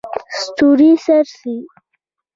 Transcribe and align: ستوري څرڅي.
ستوري 0.41 0.91
څرڅي. 1.03 1.55